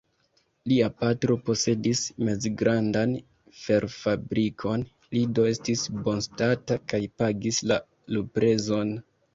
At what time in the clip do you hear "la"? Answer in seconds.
7.73-7.81